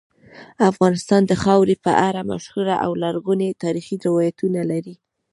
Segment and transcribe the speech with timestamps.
[0.71, 4.95] افغانستان د خاورې په اړه مشهور او لرغوني تاریخی روایتونه لري.